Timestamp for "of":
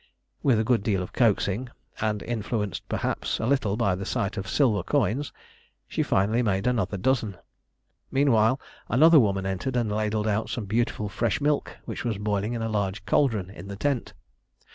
1.03-1.13, 4.35-4.47